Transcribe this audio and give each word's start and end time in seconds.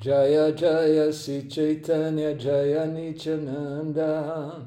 Jaya 0.00 0.50
Jaya 0.52 1.12
Si 1.12 1.42
Chaitanya 1.46 2.34
Jaya 2.34 2.86
Nityananda. 2.86 4.66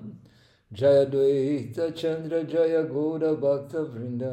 Jaya 0.72 1.08
Dvaita 1.08 1.96
Chandra 1.96 2.44
Jaya 2.44 2.84
Gaura 2.84 3.34
Bhakta 3.34 3.84
Vrinda. 3.84 4.30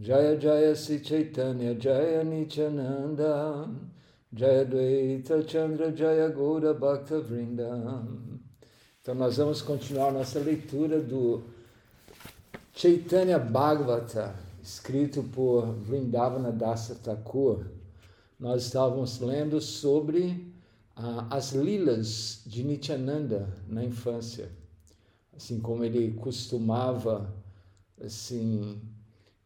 Jaya 0.00 0.38
Jaya 0.38 0.74
Si 0.74 1.00
Chaitanya 1.00 1.74
Jaya 1.74 2.24
Nityananda. 2.24 3.68
Jaya 4.32 4.64
Dvaita 4.64 5.46
Chandra 5.46 5.92
Jaya 5.92 6.30
Gaura 6.30 6.72
Bhakta 6.72 7.20
Vrinda. 7.20 8.02
Então 9.02 9.14
nós 9.14 9.36
vamos 9.36 9.60
continuar 9.60 10.10
nossa 10.10 10.38
leitura 10.38 11.00
do 11.00 11.42
Chaitanya 12.72 13.38
Bhagavata, 13.38 14.34
escrito 14.62 15.22
por 15.22 15.66
Vrindavana 15.66 16.50
Dasa 16.50 16.94
Thakur, 16.94 17.73
nós 18.44 18.64
estávamos 18.64 19.20
lendo 19.20 19.58
sobre 19.58 20.52
ah, 20.94 21.28
as 21.30 21.52
lilas 21.52 22.42
de 22.44 22.62
Nityananda 22.62 23.48
na 23.66 23.82
infância, 23.82 24.50
assim 25.34 25.58
como 25.58 25.82
ele 25.82 26.12
costumava 26.12 27.34
assim 27.98 28.82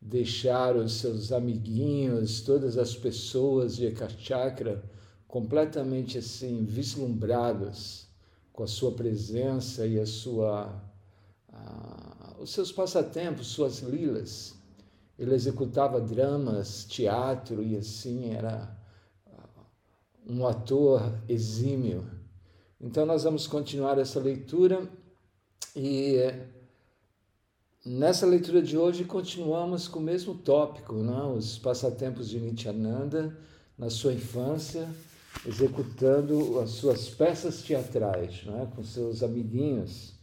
deixar 0.03 0.75
os 0.75 0.95
seus 0.95 1.31
amiguinhos, 1.31 2.41
todas 2.41 2.77
as 2.77 2.97
pessoas 2.97 3.77
de 3.77 3.87
Ekachakra 3.87 4.83
completamente 5.29 6.19
assim 6.19 6.65
vislumbrados 6.65 8.09
com 8.53 8.65
a 8.65 8.67
sua 8.67 8.91
presença 8.91 9.87
e 9.87 10.01
a 10.01 10.07
sua 10.07 10.75
ah, 11.53 12.35
os 12.41 12.51
seus 12.51 12.73
passatempos, 12.73 13.47
suas 13.47 13.79
lilas. 13.79 14.57
Ele 15.17 15.37
executava 15.37 16.01
dramas, 16.01 16.85
teatro 16.85 17.63
e 17.63 17.77
assim 17.77 18.31
era 18.33 18.77
um 20.29 20.47
ator 20.47 21.19
exímio. 21.27 22.07
Então, 22.79 23.07
nós 23.07 23.25
vamos 23.25 23.47
continuar 23.47 23.99
essa 23.99 24.21
leitura 24.21 24.87
e 25.75 26.19
nessa 27.85 28.27
leitura 28.27 28.61
de 28.61 28.77
hoje 28.77 29.05
continuamos 29.05 29.89
com 29.89 29.99
o 29.99 30.03
mesmo 30.03 30.35
tópico, 30.35 30.93
não? 30.95 31.33
Né? 31.33 31.39
os 31.39 31.59
passatempos 31.59 32.29
de 32.29 32.39
Nityananda 32.39 33.37
na 33.77 33.89
sua 33.89 34.13
infância, 34.13 34.89
executando 35.47 36.61
as 36.61 36.71
suas 36.71 37.09
peças 37.09 37.63
teatrais 37.63 38.45
né? 38.45 38.71
com 38.77 38.85
seus 38.85 39.23
amiguinhos 39.23 40.15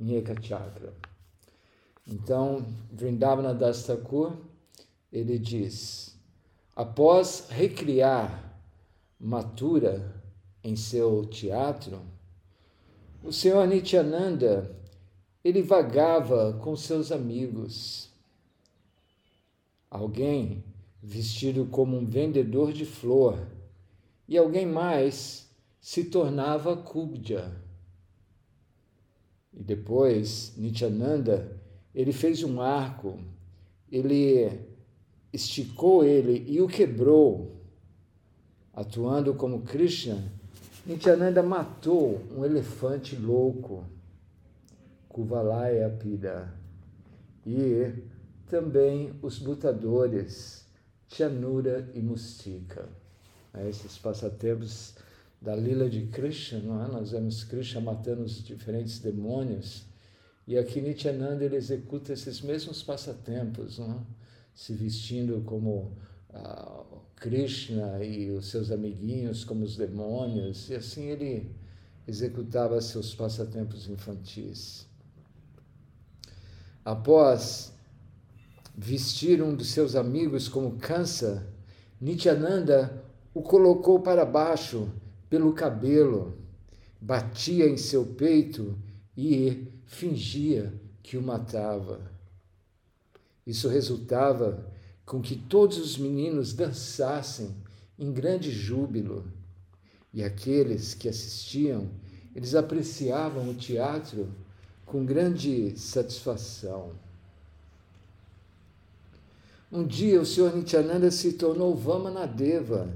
em 0.00 0.16
Ekachakra. 0.16 0.92
Então, 2.06 2.66
Vrindavana 2.90 3.54
Das 3.54 3.84
Thakur, 3.84 4.32
ele 5.12 5.38
diz, 5.38 6.18
após 6.74 7.46
recriar 7.48 8.51
matura 9.22 10.20
em 10.64 10.74
seu 10.74 11.24
teatro, 11.26 12.02
o 13.22 13.32
senhor 13.32 13.68
Nityananda, 13.68 14.76
ele 15.44 15.62
vagava 15.62 16.54
com 16.54 16.74
seus 16.74 17.12
amigos. 17.12 18.10
Alguém 19.88 20.64
vestido 21.00 21.66
como 21.66 21.96
um 21.96 22.04
vendedor 22.04 22.72
de 22.72 22.84
flor 22.84 23.46
e 24.26 24.36
alguém 24.36 24.66
mais 24.66 25.48
se 25.80 26.04
tornava 26.04 26.76
Kubja. 26.76 27.56
E 29.52 29.62
depois, 29.62 30.54
Nityananda, 30.56 31.60
ele 31.94 32.12
fez 32.12 32.42
um 32.42 32.60
arco, 32.60 33.20
ele 33.90 34.50
esticou 35.32 36.04
ele 36.04 36.44
e 36.50 36.60
o 36.60 36.66
quebrou 36.66 37.61
Atuando 38.74 39.34
como 39.34 39.62
Krishna, 39.62 40.22
Nityananda 40.86 41.42
matou 41.42 42.20
um 42.34 42.44
elefante 42.44 43.14
louco, 43.14 43.84
Kuvalaya 45.08 45.90
Pida, 45.90 46.52
e 47.46 47.92
também 48.48 49.12
os 49.20 49.40
lutadores, 49.40 50.66
Chanura 51.06 51.90
e 51.94 52.00
Mustika. 52.00 52.88
É, 53.52 53.68
esses 53.68 53.98
passatempos 53.98 54.94
da 55.40 55.54
lila 55.54 55.90
de 55.90 56.06
Krishna, 56.06 56.60
não 56.60 56.82
é? 56.82 56.88
nós 56.88 57.10
vemos 57.10 57.44
Krishna 57.44 57.80
matando 57.80 58.22
os 58.22 58.42
diferentes 58.42 58.98
demônios, 58.98 59.84
e 60.46 60.56
aqui 60.56 60.80
Nityananda 60.80 61.44
ele 61.44 61.56
executa 61.56 62.14
esses 62.14 62.40
mesmos 62.40 62.82
passatempos, 62.82 63.78
não 63.78 63.92
é? 63.92 63.96
se 64.54 64.72
vestindo 64.72 65.42
como 65.44 65.92
uh, 66.34 67.00
Krishna 67.16 68.02
e 68.04 68.30
os 68.30 68.50
seus 68.50 68.70
amiguinhos 68.70 69.44
como 69.44 69.64
os 69.64 69.76
demônios, 69.76 70.68
e 70.70 70.74
assim 70.74 71.04
ele 71.04 71.54
executava 72.06 72.80
seus 72.80 73.14
passatempos 73.14 73.88
infantis. 73.88 74.86
Após 76.84 77.72
vestir 78.76 79.42
um 79.42 79.54
dos 79.54 79.68
seus 79.68 79.94
amigos 79.94 80.48
como 80.48 80.78
Kansa, 80.78 81.46
Nityananda 82.00 83.04
o 83.32 83.42
colocou 83.42 84.00
para 84.00 84.24
baixo 84.24 84.90
pelo 85.30 85.52
cabelo, 85.52 86.36
batia 87.00 87.68
em 87.68 87.76
seu 87.76 88.04
peito 88.04 88.76
e 89.16 89.68
fingia 89.84 90.72
que 91.02 91.16
o 91.16 91.22
matava. 91.22 92.00
Isso 93.46 93.68
resultava 93.68 94.71
com 95.04 95.20
que 95.20 95.36
todos 95.36 95.78
os 95.78 95.98
meninos 95.98 96.52
dançassem 96.52 97.54
em 97.98 98.12
grande 98.12 98.50
júbilo. 98.50 99.24
E 100.12 100.22
aqueles 100.22 100.94
que 100.94 101.08
assistiam, 101.08 101.88
eles 102.34 102.54
apreciavam 102.54 103.48
o 103.48 103.54
teatro 103.54 104.28
com 104.84 105.04
grande 105.04 105.78
satisfação. 105.78 106.92
Um 109.70 109.86
dia 109.86 110.20
o 110.20 110.26
Senhor 110.26 110.54
Nityananda 110.54 111.10
se 111.10 111.32
tornou 111.32 111.74
Vamanadeva 111.74 112.94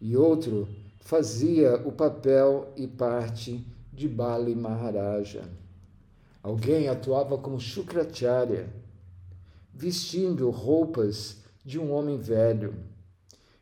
e 0.00 0.16
outro 0.16 0.68
fazia 1.00 1.76
o 1.86 1.92
papel 1.92 2.72
e 2.76 2.86
parte 2.86 3.66
de 3.92 4.08
Bali 4.08 4.54
Maharaja. 4.54 5.42
Alguém 6.42 6.88
atuava 6.88 7.36
como 7.36 7.60
Shukracharya 7.60 8.68
vestindo 9.78 10.50
roupas 10.50 11.36
de 11.64 11.78
um 11.78 11.92
homem 11.92 12.18
velho. 12.18 12.74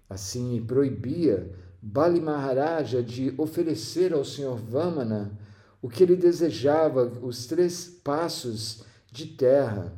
Assim, 0.09 0.65
proibia 0.67 1.53
Bali 1.83 2.21
Maharaja 2.21 3.03
de 3.03 3.35
oferecer 3.37 4.15
ao 4.15 4.25
Senhor 4.25 4.57
Vamana 4.57 5.39
o 5.83 5.91
que 5.91 6.03
ele 6.03 6.17
desejava, 6.17 7.05
os 7.23 7.47
três 7.47 7.87
passos 8.03 8.83
de 9.13 9.27
terra. 9.27 9.93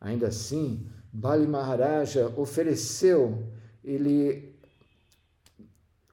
Ainda 0.00 0.28
assim, 0.28 0.86
Bali 1.12 1.46
Maharaja 1.46 2.32
ofereceu, 2.36 3.42
ele 3.82 4.54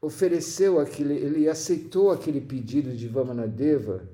ofereceu 0.01 0.79
aquele, 0.79 1.13
ele 1.13 1.47
aceitou 1.47 2.09
aquele 2.09 2.41
pedido 2.41 2.95
de 2.95 3.07
Vamanadeva, 3.07 4.09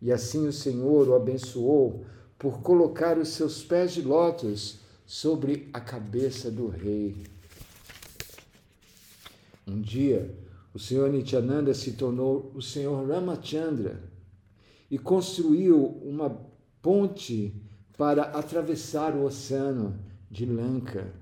e 0.00 0.12
assim 0.12 0.46
o 0.46 0.52
Senhor 0.52 1.08
o 1.08 1.14
abençoou 1.14 2.04
por 2.38 2.60
colocar 2.60 3.18
os 3.18 3.30
seus 3.30 3.62
pés 3.62 3.92
de 3.92 4.02
lótus 4.02 4.78
sobre 5.04 5.68
a 5.72 5.80
cabeça 5.80 6.50
do 6.50 6.68
rei. 6.68 7.26
Um 9.66 9.80
dia, 9.80 10.34
o 10.72 10.78
Senhor 10.78 11.10
Nityananda 11.10 11.74
se 11.74 11.92
tornou 11.92 12.52
o 12.54 12.62
Senhor 12.62 13.06
Ramachandra 13.06 14.00
e 14.90 14.98
construiu 14.98 16.00
uma 16.02 16.30
ponte 16.80 17.54
para 17.96 18.22
atravessar 18.22 19.14
o 19.14 19.24
oceano 19.24 19.98
de 20.30 20.46
Lanka. 20.46 21.12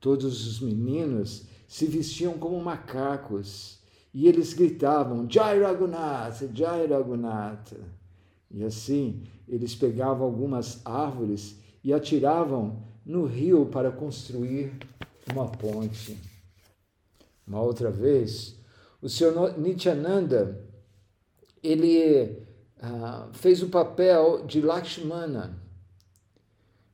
Todos 0.00 0.46
os 0.46 0.60
meninos 0.60 1.44
se 1.68 1.86
vestiam 1.86 2.38
como 2.38 2.58
macacos 2.60 3.78
e 4.12 4.26
eles 4.26 4.54
gritavam 4.54 5.30
Jai 5.30 5.60
Raghunath, 5.60 6.48
Jai 6.54 6.86
Raghunath. 6.86 7.74
E 8.50 8.64
assim 8.64 9.22
eles 9.48 9.74
pegavam 9.74 10.26
algumas 10.26 10.84
árvores 10.84 11.56
e 11.82 11.92
atiravam 11.92 12.82
no 13.04 13.24
rio 13.24 13.66
para 13.66 13.90
construir 13.90 14.72
uma 15.32 15.48
ponte. 15.48 16.18
Uma 17.46 17.60
outra 17.60 17.90
vez, 17.90 18.56
o 19.00 19.08
senhor 19.08 19.58
Nityananda 19.58 20.68
ele 21.62 22.42
ah, 22.80 23.28
fez 23.32 23.62
o 23.62 23.68
papel 23.68 24.44
de 24.46 24.60
Lakshmana, 24.60 25.58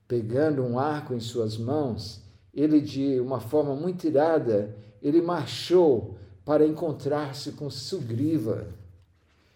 pegando 0.08 0.62
um 0.62 0.78
arco 0.78 1.14
em 1.14 1.20
suas 1.20 1.56
mãos, 1.56 2.22
ele 2.52 2.80
de 2.80 3.20
uma 3.20 3.40
forma 3.40 3.74
muito 3.74 4.06
irada, 4.06 4.76
ele 5.02 5.20
marchou 5.20 6.16
para 6.44 6.66
encontrar-se 6.66 7.52
com 7.52 7.68
Sugriva. 7.68 8.66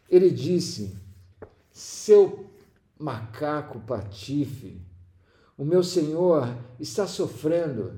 Ele 0.08 0.30
disse: 0.30 0.96
seu 1.80 2.44
macaco 2.98 3.80
patife, 3.80 4.82
o 5.56 5.64
meu 5.64 5.82
senhor 5.82 6.54
está 6.78 7.06
sofrendo. 7.06 7.94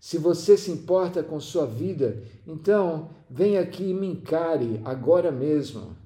Se 0.00 0.18
você 0.18 0.56
se 0.56 0.72
importa 0.72 1.22
com 1.22 1.38
sua 1.38 1.64
vida, 1.64 2.20
então 2.44 3.10
venha 3.30 3.60
aqui 3.60 3.90
e 3.90 3.94
me 3.94 4.08
encare 4.08 4.80
agora 4.84 5.30
mesmo. 5.30 5.96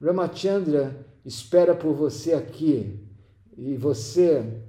Ramachandra 0.00 1.04
espera 1.24 1.74
por 1.74 1.94
você 1.94 2.32
aqui 2.32 3.04
e 3.56 3.76
você 3.76 4.62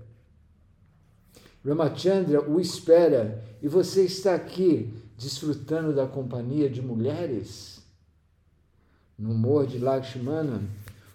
Ramachandra 1.63 2.41
o 2.49 2.59
espera 2.59 3.43
e 3.61 3.67
você 3.67 4.03
está 4.05 4.33
aqui 4.33 4.91
desfrutando 5.15 5.93
da 5.93 6.07
companhia 6.07 6.67
de 6.67 6.81
mulheres. 6.81 7.85
No 9.15 9.29
humor 9.29 9.67
de 9.67 9.77
Lakshmana, 9.77 10.63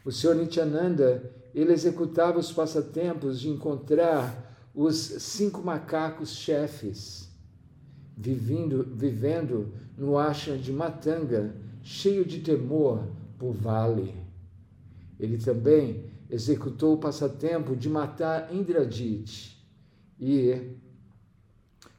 o 0.07 0.13
Senhor 0.13 0.37
Nityananda, 0.37 1.33
ele 1.53 1.73
executava 1.73 2.39
os 2.39 2.53
passatempos 2.53 3.41
de 3.41 3.49
encontrar 3.49 4.71
os 4.73 4.95
cinco 4.95 5.61
macacos 5.63 6.37
chefes, 6.37 7.29
vivendo, 8.17 8.85
vivendo 8.95 9.75
no 9.99 10.17
ashram 10.17 10.59
de 10.59 10.73
Matanga, 10.73 11.57
cheio 11.83 12.25
de 12.25 12.39
temor 12.39 13.09
por 13.37 13.53
vale. 13.53 14.15
Ele 15.19 15.39
também 15.39 16.05
executou 16.31 16.95
o 16.95 16.99
passatempo 16.99 17.75
de 17.75 17.89
matar 17.89 18.55
Indrajit 18.55 19.61
e 20.21 20.77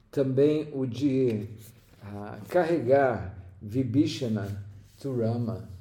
também 0.10 0.70
o 0.74 0.86
de 0.86 1.46
ah, 2.02 2.40
carregar 2.48 3.38
Vibhishana 3.62 4.64
Turama, 4.98 5.77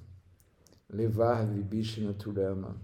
levar 0.88 1.46
Vibhishana 1.46 2.12
Turama. 2.14 2.76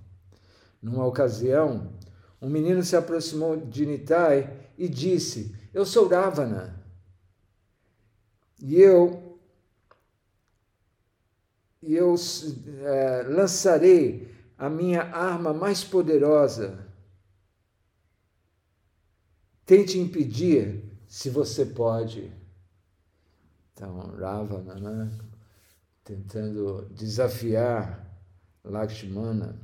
Numa 0.80 1.06
ocasião, 1.06 1.92
um 2.40 2.48
menino 2.48 2.82
se 2.82 2.96
aproximou 2.96 3.56
de 3.56 3.86
Nitai 3.86 4.70
e 4.76 4.88
disse: 4.88 5.54
Eu 5.72 5.84
sou 5.84 6.08
Ravana. 6.08 6.80
E 8.60 8.80
eu, 8.80 9.38
e 11.82 11.94
eu 11.94 12.14
é, 12.84 13.22
lançarei 13.22 14.32
a 14.56 14.70
minha 14.70 15.02
arma 15.02 15.52
mais 15.52 15.82
poderosa 15.82 16.92
Tente 19.64 19.98
impedir 19.98 20.84
se 21.08 21.30
você 21.30 21.64
pode. 21.64 22.32
Então, 23.72 23.96
Ravana, 24.16 24.74
né? 24.74 25.18
Tentando 26.04 26.88
desafiar 26.90 28.06
Lakshmana. 28.64 29.60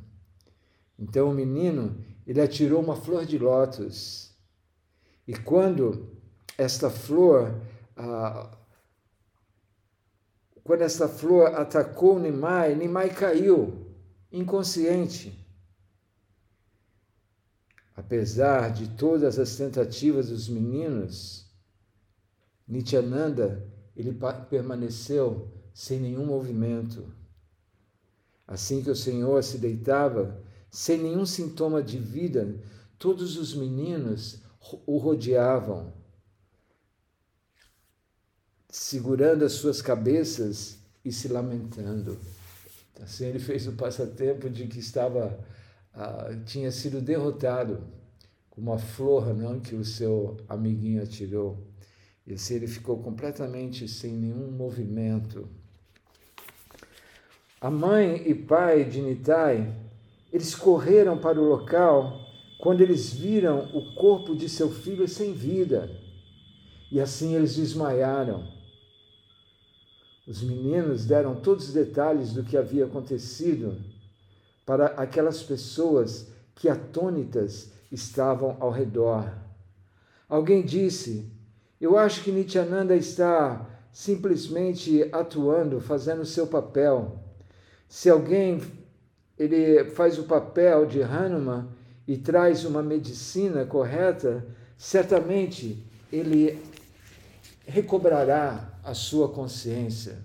Então 0.99 1.31
o 1.31 1.35
menino, 1.35 2.05
ele 2.27 2.41
atirou 2.41 2.83
uma 2.83 2.97
flor 2.97 3.25
de 3.25 3.39
lótus. 3.39 4.35
E 5.27 5.35
quando 5.35 6.09
esta 6.57 6.91
flor, 6.91 7.55
ah, 7.97 8.57
quando 10.65 10.83
esta 10.83 11.09
flor 11.09 11.55
atacou 11.55 12.19
Nimai, 12.19 12.75
Nimai 12.75 13.11
caiu, 13.11 13.87
inconsciente. 14.31 15.47
Apesar 17.97 18.73
de 18.73 18.91
todas 18.91 19.39
as 19.39 19.57
tentativas 19.57 20.29
dos 20.29 20.49
meninos, 20.49 21.47
Nityananda 22.67 23.67
ele 23.97 24.17
permaneceu 24.49 25.58
sem 25.79 26.01
nenhum 26.01 26.27
movimento. 26.27 27.07
Assim 28.45 28.83
que 28.83 28.91
o 28.91 28.97
Senhor 28.97 29.45
se 29.45 29.59
deitava, 29.59 30.43
sem 30.69 30.99
nenhum 30.99 31.25
sintoma 31.25 31.81
de 31.81 31.99
vida, 31.99 32.53
todos 32.99 33.37
os 33.37 33.55
meninos 33.55 34.43
o 34.85 34.99
rodeavam, 34.99 35.93
segurando 38.69 39.45
as 39.45 39.53
suas 39.53 39.81
cabeças 39.81 40.81
e 41.05 41.13
se 41.13 41.29
lamentando. 41.29 42.19
Assim 43.01 43.27
ele 43.27 43.39
fez 43.39 43.69
o 43.69 43.75
passatempo 43.75 44.51
de 44.51 44.67
que 44.67 44.81
estava 44.81 45.39
ah, 45.95 46.37
tinha 46.45 46.73
sido 46.73 47.01
derrotado 47.01 47.87
com 48.51 48.61
uma 48.61 48.79
flor 48.79 49.33
não, 49.33 49.61
que 49.61 49.77
o 49.77 49.85
seu 49.85 50.39
amiguinho 50.49 51.05
atirou. 51.05 51.65
E 52.27 52.35
assim 52.35 52.55
ele 52.55 52.67
ficou 52.67 53.01
completamente 53.01 53.87
sem 53.87 54.13
nenhum 54.17 54.51
movimento. 54.51 55.49
A 57.61 57.71
mãe 57.71 58.23
e 58.25 58.35
pai 58.35 58.85
de 58.85 59.01
Nitai, 59.01 59.75
eles 60.33 60.55
correram 60.55 61.19
para 61.19 61.41
o 61.41 61.49
local 61.49 62.21
quando 62.61 62.83
eles 62.83 63.13
viram 63.13 63.69
o 63.75 63.95
corpo 63.95 64.37
de 64.37 64.49
seu 64.49 64.71
filho 64.71 65.09
sem 65.09 65.33
vida. 65.33 65.91
E 66.93 67.01
assim 67.01 67.35
eles 67.35 67.57
desmaiaram. 67.57 68.47
Os 70.27 70.43
meninos 70.43 71.05
deram 71.05 71.37
todos 71.41 71.69
os 71.69 71.75
detalhes 71.75 72.33
do 72.33 72.45
que 72.45 72.57
havia 72.57 72.85
acontecido 72.85 73.77
para 74.65 74.87
aquelas 74.89 75.43
pessoas 75.43 76.29
que 76.55 76.69
atônitas 76.69 77.73
estavam 77.91 78.57
ao 78.61 78.71
redor. 78.71 79.33
Alguém 80.29 80.65
disse: 80.65 81.33
Eu 81.81 81.99
acho 81.99 82.23
que 82.23 82.31
Nityananda 82.31 82.95
está 82.95 83.67
simplesmente 83.91 85.09
atuando, 85.11 85.81
fazendo 85.81 86.25
seu 86.25 86.47
papel. 86.47 87.28
Se 87.89 88.11
alguém 88.11 88.61
ele 89.39 89.85
faz 89.91 90.19
o 90.19 90.25
papel 90.25 90.87
de 90.87 91.03
Hanuman 91.03 91.69
e 92.07 92.17
traz 92.17 92.65
uma 92.65 92.83
medicina 92.83 93.65
correta, 93.65 94.45
certamente 94.77 95.85
ele 96.13 96.61
recobrará 97.67 98.79
a 98.83 98.95
sua 98.95 99.29
consciência. 99.29 100.17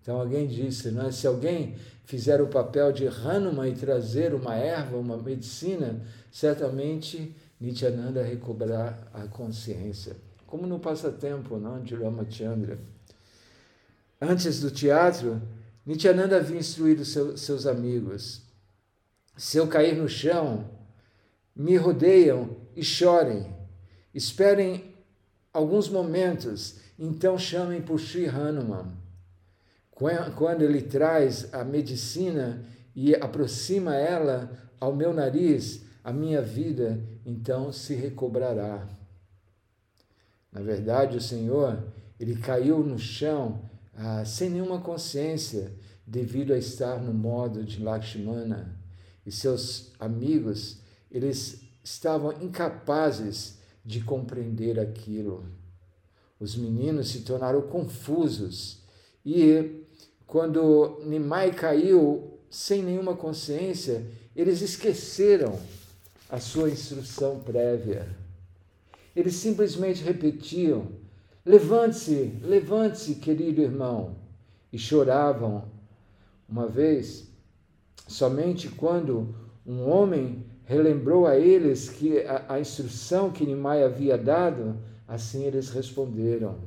Então 0.00 0.18
alguém 0.18 0.46
disse, 0.46 0.90
não 0.90 1.08
é? 1.08 1.12
se 1.12 1.26
alguém 1.26 1.76
fizer 2.04 2.40
o 2.40 2.48
papel 2.48 2.92
de 2.92 3.06
Hanuman 3.06 3.68
e 3.68 3.74
trazer 3.74 4.34
uma 4.34 4.54
erva, 4.54 4.96
uma 4.96 5.16
medicina, 5.16 6.00
certamente 6.32 7.36
Nityananda 7.60 8.22
recobrará 8.22 8.98
a 9.12 9.26
consciência. 9.26 10.16
Como 10.46 10.66
no 10.66 10.80
passatempo 10.80 11.58
não, 11.58 11.80
de 11.82 11.94
Ramachandra. 11.94 12.78
Antes 14.20 14.60
do 14.60 14.70
teatro, 14.70 15.40
Nityananda 15.84 16.36
havia 16.36 16.58
instruído 16.58 17.04
seu, 17.04 17.36
seus 17.36 17.66
amigos. 17.66 18.42
Se 19.36 19.56
eu 19.56 19.66
cair 19.66 19.96
no 19.96 20.08
chão, 20.08 20.70
me 21.56 21.76
rodeiam 21.76 22.56
e 22.76 22.82
chorem. 22.82 23.54
Esperem 24.14 24.94
alguns 25.52 25.88
momentos, 25.88 26.76
então 26.98 27.38
chamem 27.38 27.80
por 27.80 27.98
Sri 27.98 28.26
Hanuman. 28.26 28.92
Quando 29.90 30.62
ele 30.62 30.82
traz 30.82 31.52
a 31.52 31.64
medicina 31.64 32.64
e 32.94 33.14
aproxima 33.14 33.94
ela 33.94 34.50
ao 34.80 34.94
meu 34.94 35.12
nariz, 35.12 35.82
a 36.02 36.12
minha 36.12 36.40
vida 36.40 36.98
então 37.24 37.72
se 37.72 37.94
recobrará. 37.94 38.88
Na 40.50 40.60
verdade, 40.60 41.16
o 41.16 41.20
Senhor, 41.20 41.82
ele 42.18 42.36
caiu 42.36 42.78
no 42.80 42.98
chão 42.98 43.69
ah, 43.96 44.24
sem 44.24 44.50
nenhuma 44.50 44.80
consciência, 44.80 45.72
devido 46.06 46.52
a 46.52 46.58
estar 46.58 47.00
no 47.00 47.12
modo 47.12 47.62
de 47.64 47.82
Lakshmana. 47.82 48.76
E 49.24 49.30
seus 49.30 49.92
amigos, 49.98 50.78
eles 51.10 51.60
estavam 51.82 52.32
incapazes 52.42 53.58
de 53.84 54.00
compreender 54.00 54.78
aquilo. 54.78 55.44
Os 56.38 56.56
meninos 56.56 57.10
se 57.10 57.20
tornaram 57.20 57.62
confusos 57.62 58.80
e 59.24 59.84
quando 60.26 61.00
Nimai 61.04 61.52
caiu 61.52 62.38
sem 62.48 62.82
nenhuma 62.82 63.16
consciência, 63.16 64.06
eles 64.34 64.60
esqueceram 64.60 65.58
a 66.28 66.38
sua 66.38 66.70
instrução 66.70 67.40
prévia. 67.40 68.08
Eles 69.14 69.34
simplesmente 69.34 70.02
repetiam: 70.02 70.88
Levante-se, 71.44 72.38
levante-se, 72.42 73.16
querido 73.16 73.60
irmão. 73.60 74.16
E 74.72 74.78
choravam. 74.78 75.64
Uma 76.48 76.66
vez, 76.66 77.28
somente 78.06 78.68
quando 78.68 79.34
um 79.66 79.88
homem 79.88 80.44
relembrou 80.64 81.26
a 81.26 81.36
eles 81.36 81.88
que 81.88 82.20
a, 82.20 82.54
a 82.54 82.60
instrução 82.60 83.30
que 83.30 83.44
Nimai 83.44 83.82
havia 83.82 84.16
dado, 84.16 84.76
assim 85.06 85.44
eles 85.44 85.70
responderam. 85.70 86.58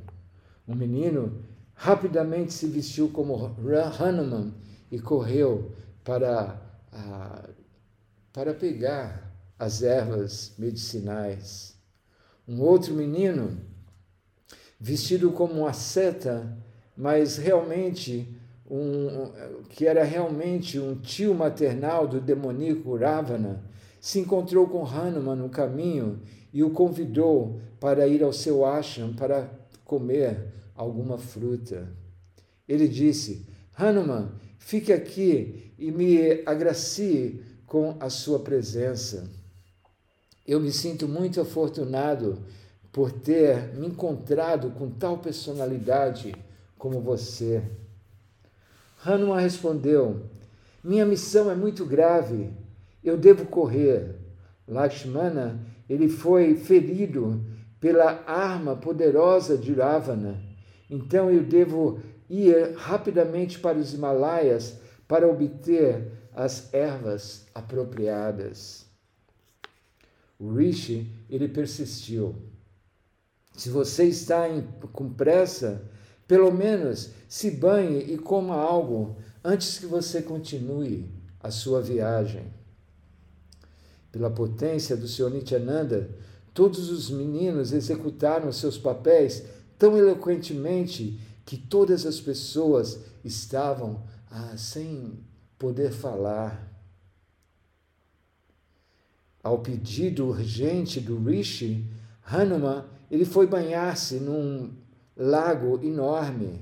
Um 0.66 0.74
menino 0.74 1.42
rapidamente 1.74 2.52
se 2.52 2.66
vestiu 2.66 3.08
como 3.08 3.54
Hanuman 3.98 4.52
e 4.90 4.98
correu 4.98 5.72
para, 6.04 6.60
para 8.32 8.54
pegar 8.54 9.34
as 9.58 9.82
ervas 9.82 10.54
medicinais. 10.58 11.76
Um 12.46 12.60
outro 12.60 12.94
menino, 12.94 13.58
vestido 14.80 15.30
como 15.32 15.60
uma 15.60 15.72
seta, 15.72 16.56
mas 16.96 17.36
realmente 17.36 18.28
um, 18.70 19.30
que 19.68 19.86
era 19.86 20.04
realmente 20.04 20.78
um 20.78 20.94
tio 20.96 21.34
maternal 21.34 22.06
do 22.08 22.20
demoníaco 22.20 22.96
Ravana, 22.96 23.62
se 24.00 24.18
encontrou 24.18 24.66
com 24.66 24.86
Hanuman 24.86 25.36
no 25.36 25.48
caminho 25.48 26.20
e 26.52 26.62
o 26.62 26.70
convidou 26.70 27.60
para 27.80 28.06
ir 28.06 28.22
ao 28.22 28.32
seu 28.32 28.64
ashram 28.64 29.12
para 29.12 29.50
comer 29.84 30.52
alguma 30.74 31.18
fruta. 31.18 31.88
Ele 32.68 32.88
disse: 32.88 33.46
Hanuman, 33.76 34.30
fique 34.58 34.92
aqui 34.92 35.72
e 35.78 35.90
me 35.90 36.42
agracie 36.46 37.42
com 37.66 37.96
a 38.00 38.08
sua 38.08 38.40
presença. 38.40 39.30
Eu 40.46 40.60
me 40.60 40.70
sinto 40.70 41.08
muito 41.08 41.40
afortunado 41.40 42.44
por 42.94 43.10
ter 43.10 43.74
me 43.74 43.88
encontrado 43.88 44.70
com 44.70 44.88
tal 44.88 45.18
personalidade 45.18 46.32
como 46.78 47.00
você. 47.00 47.60
Hanuman 49.04 49.40
respondeu: 49.40 50.22
Minha 50.82 51.04
missão 51.04 51.50
é 51.50 51.56
muito 51.56 51.84
grave, 51.84 52.52
eu 53.02 53.18
devo 53.18 53.46
correr. 53.46 54.14
Lakshmana, 54.68 55.58
ele 55.90 56.08
foi 56.08 56.54
ferido 56.54 57.44
pela 57.80 58.22
arma 58.28 58.76
poderosa 58.76 59.58
de 59.58 59.74
Ravana. 59.74 60.40
Então 60.88 61.28
eu 61.28 61.42
devo 61.42 61.98
ir 62.30 62.74
rapidamente 62.76 63.58
para 63.58 63.76
os 63.76 63.92
Himalaias 63.92 64.78
para 65.08 65.28
obter 65.28 66.12
as 66.32 66.72
ervas 66.72 67.44
apropriadas. 67.52 68.86
O 70.38 70.54
Rishi, 70.54 71.10
ele 71.28 71.48
persistiu. 71.48 72.53
Se 73.56 73.70
você 73.70 74.04
está 74.04 74.48
em, 74.48 74.66
com 74.92 75.08
pressa, 75.08 75.82
pelo 76.26 76.52
menos 76.52 77.10
se 77.28 77.50
banhe 77.50 78.12
e 78.12 78.18
coma 78.18 78.54
algo 78.56 79.16
antes 79.42 79.78
que 79.78 79.86
você 79.86 80.22
continue 80.22 81.10
a 81.40 81.50
sua 81.50 81.80
viagem. 81.80 82.52
Pela 84.10 84.30
potência 84.30 84.96
do 84.96 85.06
Sr. 85.06 85.30
Nityananda, 85.30 86.10
todos 86.52 86.90
os 86.90 87.10
meninos 87.10 87.72
executaram 87.72 88.50
seus 88.52 88.78
papéis 88.78 89.44
tão 89.78 89.96
eloquentemente 89.96 91.20
que 91.44 91.56
todas 91.56 92.06
as 92.06 92.20
pessoas 92.20 93.00
estavam 93.24 94.02
ah, 94.30 94.56
sem 94.56 95.18
poder 95.58 95.92
falar. 95.92 96.72
Ao 99.42 99.58
pedido 99.58 100.26
urgente 100.26 101.00
do 101.00 101.22
Rishi, 101.22 101.86
Hanuman 102.24 102.84
ele 103.10 103.24
foi 103.24 103.46
banhar-se 103.46 104.16
num 104.16 104.70
lago 105.16 105.78
enorme. 105.82 106.60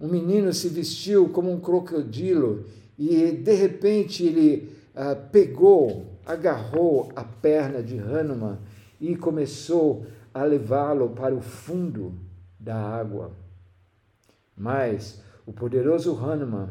Um 0.00 0.08
menino 0.08 0.52
se 0.52 0.68
vestiu 0.68 1.28
como 1.30 1.50
um 1.50 1.60
crocodilo 1.60 2.66
e 2.98 3.32
de 3.32 3.54
repente 3.54 4.24
ele 4.24 4.70
ah, 4.94 5.14
pegou, 5.14 6.18
agarrou 6.26 7.10
a 7.14 7.24
perna 7.24 7.82
de 7.82 7.98
Hanuman 7.98 8.58
e 9.00 9.16
começou 9.16 10.04
a 10.34 10.42
levá-lo 10.44 11.10
para 11.10 11.34
o 11.34 11.40
fundo 11.40 12.14
da 12.58 12.76
água. 12.76 13.32
Mas 14.56 15.22
o 15.46 15.52
poderoso 15.52 16.16
Hanuman, 16.16 16.70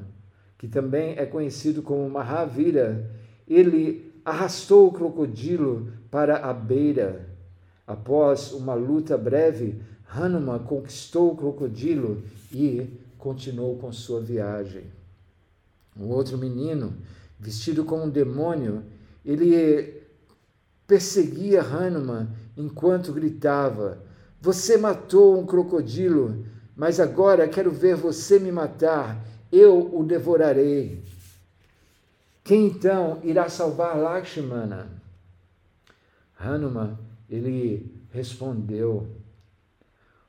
que 0.57 0.67
também 0.67 1.15
é 1.17 1.25
conhecido 1.25 1.81
como 1.81 2.09
Mahavira, 2.09 3.09
ele 3.47 4.11
arrastou 4.23 4.87
o 4.87 4.91
crocodilo 4.91 5.91
para 6.11 6.37
a 6.37 6.53
beira. 6.53 7.36
Após 7.87 8.51
uma 8.51 8.73
luta 8.73 9.17
breve, 9.17 9.81
Hanuman 10.09 10.59
conquistou 10.59 11.31
o 11.31 11.37
crocodilo 11.37 12.21
e 12.51 12.85
continuou 13.17 13.77
com 13.77 13.93
sua 13.93 14.19
viagem. 14.19 14.83
Um 15.97 16.09
outro 16.09 16.37
menino, 16.37 16.93
vestido 17.39 17.85
como 17.85 18.03
um 18.03 18.09
demônio, 18.09 18.83
ele 19.25 20.03
perseguia 20.85 21.61
Hanuman 21.61 22.27
enquanto 22.57 23.13
gritava: 23.13 24.03
Você 24.41 24.77
matou 24.77 25.39
um 25.39 25.45
crocodilo, 25.45 26.45
mas 26.75 26.99
agora 26.99 27.47
quero 27.47 27.71
ver 27.71 27.95
você 27.95 28.37
me 28.37 28.51
matar, 28.51 29.25
eu 29.49 29.95
o 29.97 30.03
devorarei. 30.03 31.03
Quem 32.43 32.67
então 32.67 33.19
irá 33.23 33.49
salvar 33.49 33.97
Lakshmana? 33.97 34.89
Hanuman, 36.39 36.97
ele 37.29 37.91
respondeu: 38.11 39.07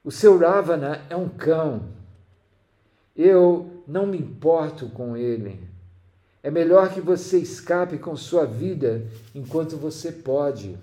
O 0.03 0.11
seu 0.11 0.39
Ravana 0.39 1.05
é 1.09 1.17
um 1.17 1.29
cão. 1.29 1.91
Eu 3.17 3.83
não 3.87 4.07
me 4.07 4.19
importo 4.19 4.89
com 4.91 5.17
ele. 5.17 5.69
É 6.43 6.51
melhor 6.51 6.93
que 6.93 7.01
você 7.01 7.39
escape 7.39 7.99
com 7.99 8.17
sua 8.17 8.47
vida 8.47 9.07
enquanto 9.35 9.77
você 9.77 10.13
pode. 10.13 10.79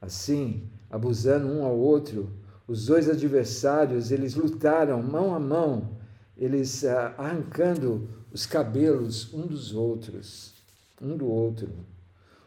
Assim, 0.00 0.68
abusando 0.90 1.46
um 1.46 1.64
ao 1.64 1.76
outro, 1.76 2.30
os 2.66 2.86
dois 2.86 3.08
adversários, 3.08 4.10
eles 4.10 4.34
lutaram 4.34 5.02
mão 5.02 5.34
a 5.34 5.38
mão, 5.38 5.90
eles 6.36 6.84
ah, 6.84 7.14
arrancando 7.18 8.08
os 8.32 8.46
cabelos 8.46 9.32
um 9.34 9.46
dos 9.46 9.74
outros, 9.74 10.54
um 11.00 11.16
do 11.16 11.28
outro. 11.28 11.68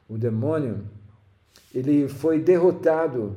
O 0.09 0.17
demônio, 0.17 0.85
ele 1.73 2.07
foi 2.07 2.39
derrotado 2.39 3.35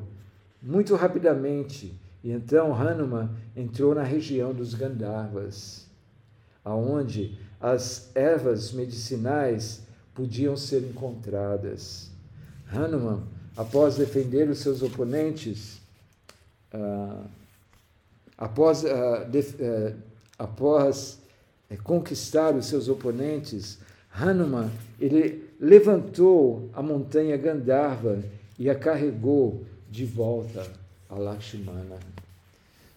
muito 0.63 0.95
rapidamente, 0.95 1.95
e 2.23 2.31
então 2.31 2.75
Hanuman 2.75 3.31
entrou 3.57 3.95
na 3.95 4.03
região 4.03 4.53
dos 4.53 4.75
Gandharvas 4.75 5.87
aonde 6.67 7.39
as 7.61 8.11
ervas 8.13 8.73
medicinais 8.73 9.83
podiam 10.13 10.57
ser 10.57 10.83
encontradas. 10.83 12.11
Hanuman, 12.73 13.23
após 13.57 13.95
defender 13.95 14.51
os 14.51 14.59
seus 14.59 14.83
oponentes, 14.83 15.81
uh, 16.75 17.25
após, 18.37 18.83
uh, 18.83 18.89
uh, 18.89 19.95
após 20.37 21.21
eh, 21.71 21.77
conquistar 21.77 22.53
os 22.57 22.67
seus 22.67 22.89
oponentes, 22.89 23.79
Hanuman 24.19 24.71
ele 25.01 25.51
levantou 25.61 26.71
a 26.73 26.83
montanha 26.83 27.37
Gandharva 27.37 28.23
e 28.59 28.71
a 28.71 28.75
carregou 28.75 29.65
de 29.91 30.05
volta 30.05 30.67
a 31.09 31.15
Lakshmana. 31.15 31.99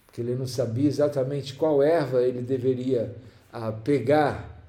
Porque 0.06 0.20
ele 0.20 0.34
não 0.34 0.46
sabia 0.46 0.88
exatamente 0.88 1.54
qual 1.54 1.82
erva 1.82 2.22
ele 2.22 2.40
deveria 2.40 3.14
a 3.52 3.70
pegar. 3.70 4.60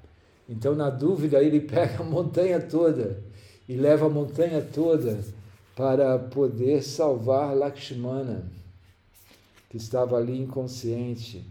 Então, 0.48 0.74
na 0.74 0.90
dúvida, 0.90 1.42
ele 1.42 1.60
pega 1.66 2.00
a 2.00 2.04
montanha 2.04 2.60
toda 2.60 3.18
e 3.68 3.74
leva 3.74 4.06
a 4.06 4.10
montanha 4.10 4.60
toda 4.60 5.18
para 5.74 6.18
poder 6.18 6.82
salvar 6.82 7.56
Lakshmana, 7.56 8.44
que 9.70 9.78
estava 9.78 10.16
ali 10.16 10.38
inconsciente. 10.38 11.44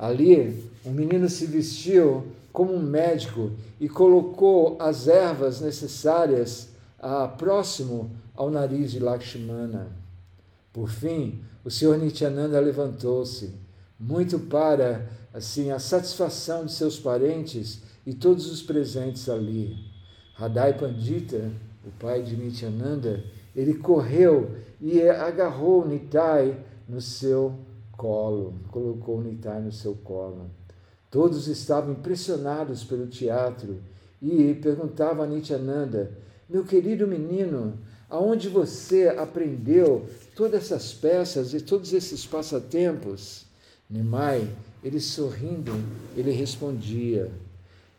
Ali, 0.00 0.64
o 0.82 0.88
menino 0.88 1.28
se 1.28 1.44
vestiu 1.44 2.24
como 2.50 2.72
um 2.72 2.80
médico 2.80 3.50
e 3.78 3.86
colocou 3.86 4.78
as 4.80 5.06
ervas 5.06 5.60
necessárias 5.60 6.70
ah, 6.98 7.28
próximo 7.28 8.10
ao 8.34 8.50
nariz 8.50 8.92
de 8.92 8.98
Lakshmana. 8.98 9.88
Por 10.72 10.88
fim, 10.88 11.42
o 11.62 11.70
Senhor 11.70 11.98
Nityananda 11.98 12.58
levantou-se 12.60 13.52
muito 13.98 14.38
para 14.38 15.06
assim 15.34 15.70
a 15.70 15.78
satisfação 15.78 16.64
de 16.64 16.72
seus 16.72 16.98
parentes 16.98 17.82
e 18.06 18.14
todos 18.14 18.50
os 18.50 18.62
presentes 18.62 19.28
ali. 19.28 19.76
Radai 20.32 20.78
Pandita, 20.78 21.52
o 21.86 21.90
pai 22.00 22.22
de 22.22 22.36
Nityananda, 22.36 23.22
ele 23.54 23.74
correu 23.74 24.56
e 24.80 25.02
agarrou 25.02 25.86
Nitai 25.86 26.58
no 26.88 27.02
seu 27.02 27.54
colo, 28.00 28.54
colocou 28.70 29.20
Nitai 29.20 29.60
no 29.60 29.70
seu 29.70 29.94
colo. 29.94 30.50
Todos 31.10 31.48
estavam 31.48 31.92
impressionados 31.92 32.82
pelo 32.82 33.06
teatro 33.06 33.82
e 34.22 34.54
perguntavam 34.54 35.22
a 35.22 35.26
Nityananda: 35.26 36.10
Meu 36.48 36.64
querido 36.64 37.06
menino, 37.06 37.78
aonde 38.08 38.48
você 38.48 39.08
aprendeu 39.08 40.08
todas 40.34 40.62
essas 40.62 40.94
peças 40.94 41.52
e 41.52 41.60
todos 41.60 41.92
esses 41.92 42.24
passatempos? 42.24 43.44
Nimai, 43.88 44.48
ele 44.82 44.98
sorrindo, 44.98 45.72
ele 46.16 46.30
respondia: 46.30 47.30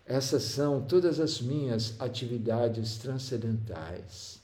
Essas 0.03 0.41
são 0.41 0.81
todas 0.81 1.19
as 1.19 1.39
minhas 1.39 1.93
atividades 1.99 2.97
transcendentais. 2.97 4.41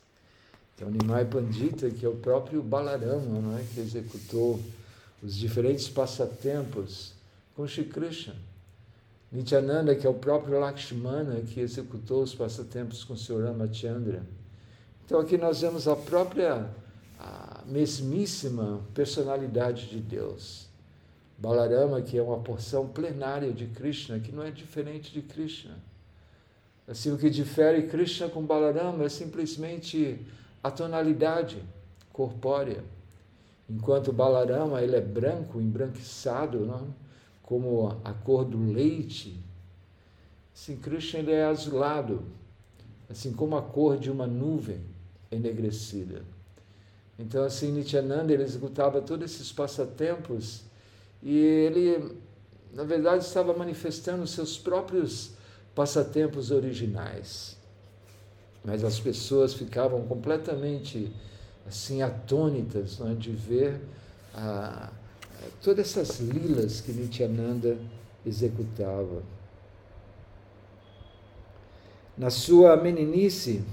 Então, 0.75 0.91
Nimai 0.91 1.25
Pandita, 1.25 1.89
que 1.89 2.05
é 2.05 2.09
o 2.09 2.17
próprio 2.17 2.61
Balarama, 2.61 3.59
é? 3.59 3.63
que 3.73 3.79
executou 3.79 4.59
os 5.21 5.35
diferentes 5.35 5.89
passatempos 5.89 7.13
com 7.55 7.67
Shri 7.67 7.85
Krishna. 7.85 8.35
Nityananda, 9.31 9.95
que 9.95 10.07
é 10.07 10.09
o 10.09 10.13
próprio 10.13 10.59
Lakshmana, 10.59 11.41
que 11.41 11.59
executou 11.59 12.23
os 12.23 12.33
passatempos 12.33 13.03
com 13.03 13.15
Sr. 13.17 13.45
Ramachandra. 13.45 14.23
Então, 15.05 15.19
aqui 15.19 15.37
nós 15.37 15.61
vemos 15.61 15.87
a 15.87 15.95
própria, 15.95 16.69
a 17.19 17.63
mesmíssima 17.65 18.81
personalidade 18.93 19.87
de 19.87 19.99
Deus. 19.99 20.67
Balarama, 21.37 22.01
que 22.01 22.17
é 22.17 22.21
uma 22.21 22.39
porção 22.39 22.87
plenária 22.87 23.51
de 23.51 23.67
Krishna, 23.67 24.19
que 24.19 24.31
não 24.31 24.43
é 24.43 24.49
diferente 24.49 25.11
de 25.11 25.21
Krishna. 25.21 25.75
Assim, 26.87 27.11
o 27.11 27.17
que 27.17 27.29
difere 27.29 27.83
Krishna 27.83 28.29
com 28.29 28.41
Balarama 28.41 29.03
é 29.03 29.09
simplesmente 29.09 30.25
a 30.63 30.71
tonalidade 30.71 31.61
corpórea. 32.13 32.83
Enquanto 33.69 34.13
Balarama 34.13 34.81
ele 34.81 34.95
é 34.95 35.01
branco, 35.01 35.59
embranquiçado, 35.59 36.65
não? 36.65 36.93
como 37.47 37.97
a 38.03 38.13
cor 38.13 38.43
do 38.43 38.73
leite, 38.73 39.41
assim, 40.53 40.75
Krishna 40.75 41.19
ele 41.19 41.31
é 41.31 41.45
azulado, 41.45 42.23
assim 43.09 43.31
como 43.31 43.55
a 43.55 43.61
cor 43.61 43.97
de 43.97 44.11
uma 44.11 44.27
nuvem 44.27 44.81
enegrecida. 45.31 46.23
Então, 47.17 47.45
assim, 47.45 47.71
Nityananda 47.71 48.33
ele 48.33 48.43
executava 48.43 49.01
todos 49.01 49.31
esses 49.31 49.49
passatempos 49.49 50.63
e 51.23 51.37
ele, 51.37 52.17
na 52.73 52.83
verdade, 52.83 53.23
estava 53.23 53.53
manifestando 53.53 54.27
seus 54.27 54.57
próprios 54.57 55.31
passatempos 55.73 56.51
originais. 56.51 57.55
Mas 58.61 58.83
as 58.83 58.99
pessoas 58.99 59.53
ficavam 59.53 60.05
completamente 60.05 61.09
assim 61.67 62.01
atônitas 62.01 62.99
é, 63.01 63.13
de 63.13 63.31
ver 63.31 63.81
ah, 64.33 64.89
todas 65.61 65.97
essas 65.97 66.19
lilas 66.19 66.81
que 66.81 66.91
Nityananda 66.91 67.77
executava. 68.25 69.23
Na 72.17 72.29
sua 72.29 72.75
meninice, 72.75 73.63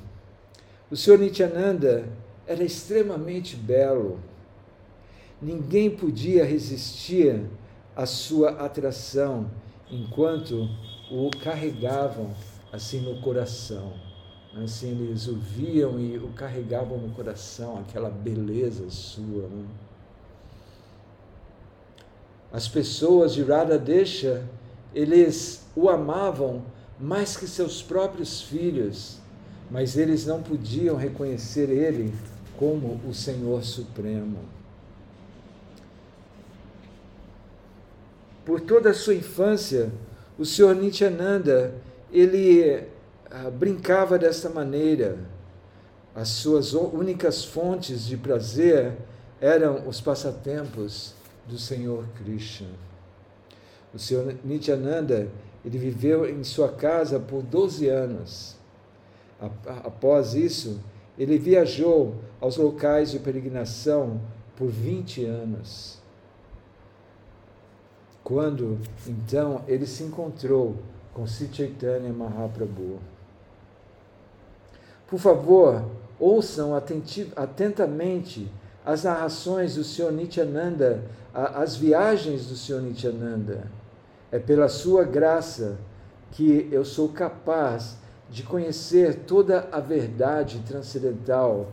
o 0.90 0.96
Senhor 0.96 1.18
Nityananda 1.18 2.06
era 2.46 2.62
extremamente 2.62 3.56
belo. 3.56 4.20
Ninguém 5.40 5.90
podia 5.90 6.44
resistir 6.44 7.42
à 7.96 8.06
sua 8.06 8.50
atração 8.50 9.50
enquanto 9.90 10.68
o 11.10 11.30
carregavam 11.42 12.34
assim 12.72 13.00
no 13.00 13.20
coração. 13.20 13.92
Assim, 14.62 14.90
eles 14.90 15.26
o 15.26 15.34
viam 15.34 15.98
e 15.98 16.16
o 16.16 16.28
carregavam 16.28 16.96
no 16.98 17.12
coração, 17.12 17.80
aquela 17.80 18.08
beleza 18.08 18.88
sua. 18.88 19.48
Né? 19.48 19.64
As 22.52 22.68
pessoas 22.68 23.34
de 23.34 23.42
Radha 23.42 23.76
Desha, 23.76 24.48
eles 24.94 25.66
o 25.74 25.88
amavam 25.88 26.62
mais 27.00 27.36
que 27.36 27.48
seus 27.48 27.82
próprios 27.82 28.42
filhos, 28.42 29.18
mas 29.68 29.96
eles 29.96 30.24
não 30.24 30.40
podiam 30.40 30.96
reconhecer 30.96 31.68
ele 31.68 32.14
como 32.56 33.00
o 33.08 33.12
Senhor 33.12 33.64
Supremo. 33.64 34.38
Por 38.44 38.60
toda 38.60 38.90
a 38.90 38.94
sua 38.94 39.16
infância, 39.16 39.90
o 40.38 40.44
Senhor 40.44 40.76
Nityananda, 40.76 41.74
ele 42.12 42.86
brincava 43.50 44.18
desta 44.18 44.48
maneira. 44.48 45.18
As 46.14 46.28
suas 46.28 46.74
únicas 46.74 47.44
fontes 47.44 48.06
de 48.06 48.16
prazer 48.16 48.96
eram 49.40 49.88
os 49.88 50.00
passatempos 50.00 51.14
do 51.46 51.58
Senhor 51.58 52.04
Krishna. 52.16 52.68
O 53.92 53.98
Senhor 53.98 54.34
Nityananda, 54.44 55.28
ele 55.64 55.78
viveu 55.78 56.28
em 56.28 56.44
sua 56.44 56.68
casa 56.68 57.18
por 57.18 57.42
12 57.42 57.88
anos. 57.88 58.56
Após 59.66 60.34
isso, 60.34 60.80
ele 61.18 61.38
viajou 61.38 62.14
aos 62.40 62.56
locais 62.56 63.10
de 63.10 63.18
peregrinação 63.18 64.20
por 64.56 64.68
20 64.68 65.24
anos 65.24 66.04
quando 68.24 68.78
então 69.06 69.62
ele 69.68 69.86
se 69.86 70.02
encontrou 70.02 70.76
com 71.12 71.26
Sri 71.26 71.48
Chaitanya 71.52 72.10
Mahaprabhu. 72.10 72.98
Por 75.06 75.18
favor, 75.18 75.84
ouçam 76.18 76.74
atentamente 76.74 78.50
as 78.84 79.04
narrações 79.04 79.74
do 79.76 79.84
Sr. 79.84 80.12
Nityananda, 80.12 81.04
as 81.32 81.76
viagens 81.76 82.46
do 82.46 82.56
Sr. 82.56 82.80
Nityananda. 82.80 83.70
É 84.30 84.38
pela 84.38 84.68
sua 84.68 85.04
graça 85.04 85.78
que 86.32 86.68
eu 86.72 86.84
sou 86.84 87.08
capaz 87.08 87.96
de 88.30 88.42
conhecer 88.42 89.20
toda 89.26 89.68
a 89.70 89.80
verdade 89.80 90.60
transcendental 90.66 91.68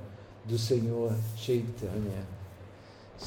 do 0.46 0.58
Senhor 0.58 1.13
Chaitanya. 1.36 2.26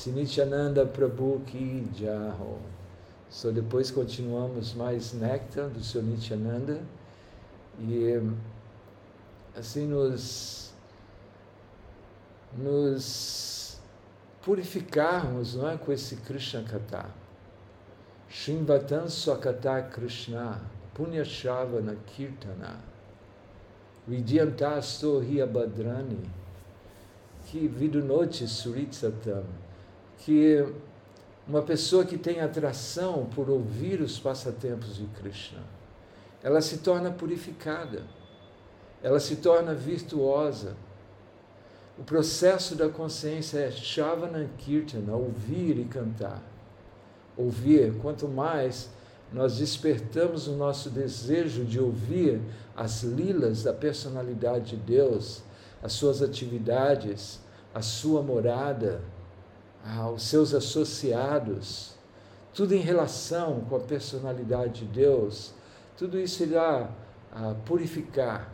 Nityananda 0.07 0.85
Prabhu 0.85 1.41
Ki 1.47 1.87
Jaho. 1.97 2.59
So, 3.31 3.51
depois 3.51 3.91
continuamos 3.91 4.75
mais 4.75 5.13
Néctar 5.13 5.69
do 5.69 5.83
Sr. 5.83 6.03
Nityananda 6.03 6.81
e 7.81 8.21
assim 9.57 9.87
nos, 9.87 10.73
nos 12.57 13.79
purificarmos 14.43 15.55
não 15.55 15.69
é, 15.69 15.77
com 15.77 15.93
esse 15.93 16.17
Krishna 16.17 16.63
Kata. 16.63 17.07
Shrimbatan 18.29 19.09
Swakata 19.09 19.83
Krishna 19.83 20.61
Punya 20.93 21.25
Shavana 21.25 21.97
Kirtana 22.05 22.81
Vidyantasto 24.09 25.23
Hiyabadrani 25.23 26.19
que 27.47 27.69
Vidunote 27.69 28.49
Suritsatam 28.49 29.45
que 30.19 30.67
uma 31.47 31.63
pessoa 31.63 32.05
que 32.05 32.17
tem 32.17 32.41
atração 32.41 33.27
por 33.35 33.51
ouvir 33.51 34.01
os 34.01 34.19
passatempos 34.19 34.97
de 34.97 35.05
Krishna, 35.09 35.61
ela 36.43 36.63
se 36.63 36.79
torna 36.79 37.11
purificada, 37.11 38.03
ela 39.05 39.21
se 39.21 39.37
torna 39.37 39.75
virtuosa. 39.75 40.75
O 41.99 42.03
processo 42.03 42.75
da 42.75 42.89
consciência 42.89 43.59
é 43.59 43.71
Shavana 43.71 44.49
Kirtana, 44.57 45.15
ouvir 45.15 45.79
e 45.79 45.85
cantar. 45.85 46.43
Ouvir, 47.37 47.95
quanto 47.99 48.27
mais 48.27 48.89
nós 49.31 49.59
despertamos 49.59 50.49
o 50.49 50.53
nosso 50.53 50.89
desejo 50.89 51.65
de 51.65 51.79
ouvir 51.79 52.41
as 52.75 53.03
lilas 53.03 53.63
da 53.63 53.75
personalidade 53.75 54.71
de 54.71 54.77
Deus, 54.77 55.43
as 55.83 55.93
suas 55.93 56.23
atividades, 56.23 57.41
a 57.75 57.83
sua 57.83 58.23
morada, 58.23 59.03
aos 59.85 60.23
seus 60.23 60.55
associados, 60.55 61.93
tudo 62.55 62.73
em 62.73 62.81
relação 62.81 63.61
com 63.69 63.77
a 63.77 63.81
personalidade 63.81 64.87
de 64.87 64.93
Deus, 64.93 65.53
tudo 65.95 66.19
isso 66.19 66.43
irá 66.43 66.89
a 67.31 67.55
purificar, 67.67 68.54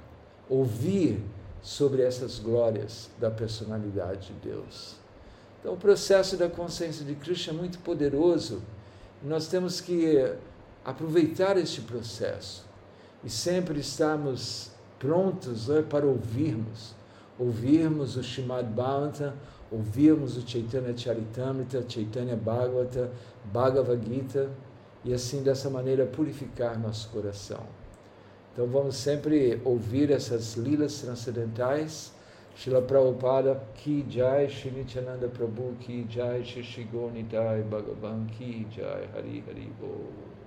ouvir 0.51 1.23
sobre 1.63 2.03
essas 2.03 2.39
glórias 2.39 3.09
da 3.19 3.31
personalidade 3.31 4.29
de 4.29 4.51
Deus. 4.51 4.97
Então, 5.61 5.73
o 5.73 5.77
processo 5.79 6.37
da 6.37 6.49
consciência 6.49 7.05
de 7.05 7.15
Cristo 7.15 7.51
é 7.51 7.53
muito 7.53 7.79
poderoso 7.79 8.61
nós 9.23 9.49
temos 9.49 9.81
que 9.81 10.33
aproveitar 10.85 11.59
este 11.59 11.83
processo 11.83 12.65
e 13.23 13.29
sempre 13.29 13.81
estarmos 13.81 14.71
prontos 14.99 15.69
né, 15.69 15.83
para 15.83 16.07
ouvirmos, 16.07 16.95
ouvirmos 17.39 18.17
o 18.17 18.23
Shimad 18.23 18.67
Bhagavatam, 18.67 19.35
ouvirmos 19.71 20.37
o 20.37 20.49
Chaitanya 20.49 20.97
Charitamrita, 20.97 21.85
Chaitanya 21.87 22.37
Bhagavata, 22.37 23.11
Bhagavad 23.53 24.03
Gita 24.07 24.51
e 25.05 25.13
assim 25.13 25.43
dessa 25.43 25.69
maneira 25.69 26.07
purificar 26.07 26.79
nosso 26.79 27.09
coração. 27.11 27.80
Então 28.61 28.70
vamos 28.70 28.96
sempre 28.96 29.59
ouvir 29.64 30.11
essas 30.11 30.55
lilas 30.55 31.01
transcendentais. 31.01 32.12
Srila 32.55 32.83
Prabhupada 32.83 33.59
Ki 33.75 34.05
Jai, 34.07 34.51
Shri 34.51 34.70
Nityananda 34.70 35.29
Prabhu 35.29 35.75
Ki 35.81 36.05
Jai, 36.07 36.44
Shri 36.44 36.62
Shigoni 36.62 37.23
Dai, 37.23 37.62
Bhagavan 37.62 38.27
Ki 38.37 38.66
Jai, 38.70 39.09
Hari 39.14 39.42
Hari 39.46 39.73
Bo. 39.81 40.39